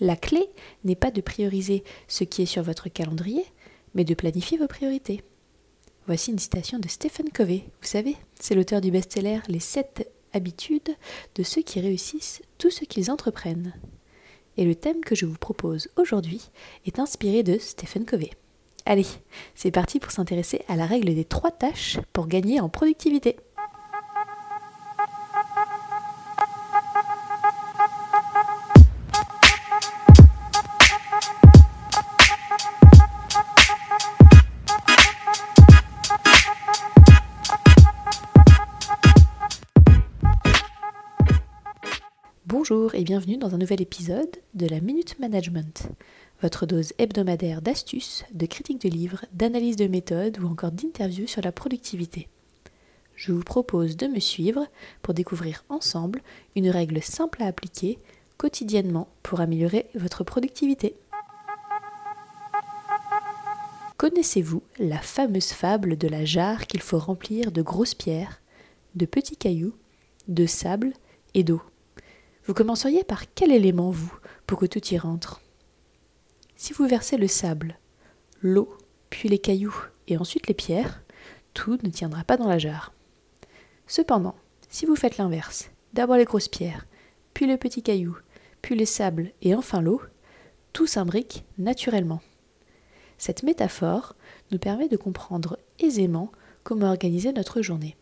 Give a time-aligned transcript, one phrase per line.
[0.00, 0.48] La clé
[0.84, 3.44] n'est pas de prioriser ce qui est sur votre calendrier,
[3.94, 5.22] mais de planifier vos priorités.
[6.06, 7.64] Voici une citation de Stephen Covey.
[7.80, 10.96] Vous savez, c'est l'auteur du best-seller Les 7 habitudes
[11.36, 13.74] de ceux qui réussissent tout ce qu'ils entreprennent.
[14.56, 16.40] Et le thème que je vous propose aujourd'hui
[16.86, 18.30] est inspiré de Stephen Covey.
[18.84, 19.06] Allez,
[19.54, 23.36] c'est parti pour s'intéresser à la règle des trois tâches pour gagner en productivité.
[42.52, 45.88] Bonjour et bienvenue dans un nouvel épisode de la Minute Management,
[46.42, 51.40] votre dose hebdomadaire d'astuces, de critiques de livres, d'analyse de méthodes ou encore d'interviews sur
[51.40, 52.28] la productivité.
[53.16, 54.66] Je vous propose de me suivre
[55.00, 56.20] pour découvrir ensemble
[56.54, 57.98] une règle simple à appliquer
[58.36, 60.94] quotidiennement pour améliorer votre productivité.
[63.96, 68.42] Connaissez-vous la fameuse fable de la jarre qu'il faut remplir de grosses pierres,
[68.94, 69.72] de petits cailloux,
[70.28, 70.92] de sable
[71.32, 71.62] et d'eau?
[72.46, 74.12] Vous commenceriez par quel élément, vous,
[74.46, 75.40] pour que tout y rentre?
[76.56, 77.78] Si vous versez le sable,
[78.40, 78.76] l'eau,
[79.10, 79.74] puis les cailloux
[80.08, 81.02] et ensuite les pierres,
[81.54, 82.92] tout ne tiendra pas dans la jarre.
[83.86, 84.34] Cependant,
[84.68, 86.86] si vous faites l'inverse, d'abord les grosses pierres,
[87.34, 88.16] puis le petit caillou,
[88.62, 90.00] puis les sables et enfin l'eau,
[90.72, 92.22] tout s'imbrique naturellement.
[93.18, 94.16] Cette métaphore
[94.50, 96.32] nous permet de comprendre aisément
[96.64, 97.96] comment organiser notre journée.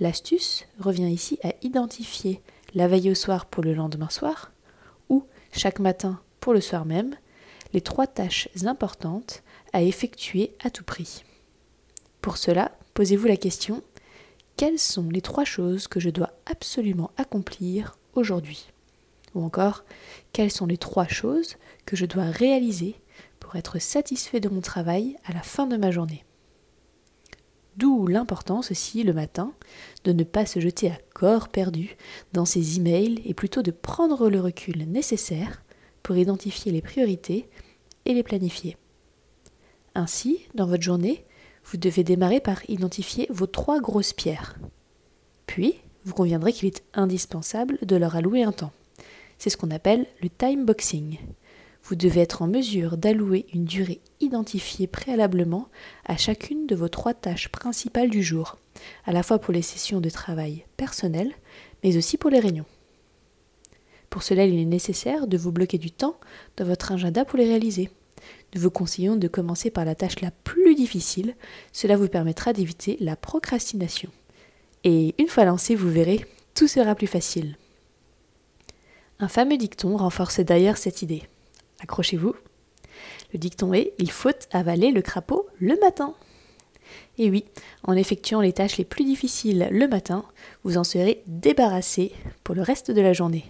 [0.00, 2.40] L'astuce revient ici à identifier
[2.74, 4.52] la veille au soir pour le lendemain soir,
[5.08, 7.14] ou chaque matin pour le soir même,
[7.72, 9.42] les trois tâches importantes
[9.72, 11.24] à effectuer à tout prix.
[12.20, 13.82] Pour cela, posez-vous la question
[14.56, 18.68] quelles sont les trois choses que je dois absolument accomplir aujourd'hui?
[19.34, 19.84] Ou encore,
[20.32, 21.56] quelles sont les trois choses
[21.86, 22.96] que je dois réaliser
[23.40, 26.24] pour être satisfait de mon travail à la fin de ma journée?
[27.76, 29.52] D'où l'importance aussi le matin
[30.04, 31.96] de ne pas se jeter à corps perdu
[32.32, 35.62] dans ses emails et plutôt de prendre le recul nécessaire
[36.02, 37.48] pour identifier les priorités
[38.04, 38.76] et les planifier.
[39.94, 41.24] Ainsi, dans votre journée,
[41.64, 44.58] vous devez démarrer par identifier vos trois grosses pierres.
[45.46, 48.72] Puis, vous conviendrez qu'il est indispensable de leur allouer un temps.
[49.38, 51.18] C'est ce qu'on appelle le time boxing
[51.84, 55.68] vous devez être en mesure d'allouer une durée identifiée préalablement
[56.06, 58.58] à chacune de vos trois tâches principales du jour,
[59.04, 61.32] à la fois pour les sessions de travail personnelles,
[61.82, 62.66] mais aussi pour les réunions.
[64.10, 66.16] Pour cela, il est nécessaire de vous bloquer du temps
[66.56, 67.90] dans votre agenda pour les réaliser.
[68.54, 71.34] Nous vous conseillons de commencer par la tâche la plus difficile,
[71.72, 74.10] cela vous permettra d'éviter la procrastination.
[74.84, 77.56] Et une fois lancé, vous verrez, tout sera plus facile.
[79.18, 81.22] Un fameux dicton renforce d'ailleurs cette idée.
[81.82, 82.34] Accrochez-vous.
[83.32, 86.14] Le dicton est Il faut avaler le crapaud le matin.
[87.18, 87.44] Et oui,
[87.84, 90.24] en effectuant les tâches les plus difficiles le matin,
[90.64, 92.12] vous en serez débarrassé
[92.44, 93.44] pour le reste de la journée.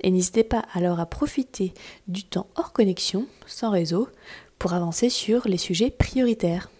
[0.00, 1.74] Et n'hésitez pas alors à profiter
[2.06, 4.08] du temps hors connexion, sans réseau,
[4.58, 6.70] pour avancer sur les sujets prioritaires.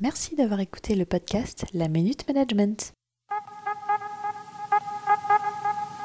[0.00, 2.94] Merci d'avoir écouté le podcast La Minute Management.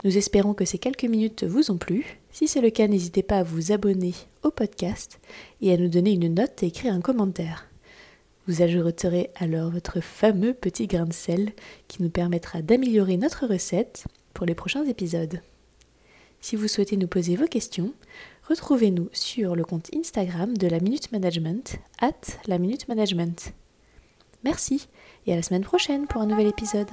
[0.06, 2.20] Nous espérons que ces quelques minutes vous ont plu.
[2.32, 5.20] Si c'est le cas, n'hésitez pas à vous abonner au podcast
[5.62, 7.68] et à nous donner une note et écrire un commentaire.
[8.48, 11.54] Vous ajouterez alors votre fameux petit grain de sel
[11.88, 14.06] qui nous permettra d'améliorer notre recette
[14.36, 15.42] pour les prochains épisodes.
[16.40, 17.92] Si vous souhaitez nous poser vos questions,
[18.48, 22.12] retrouvez-nous sur le compte Instagram de la Minute Management, at
[22.46, 23.54] la Minute Management.
[24.44, 24.88] Merci
[25.26, 26.92] et à la semaine prochaine pour un nouvel épisode.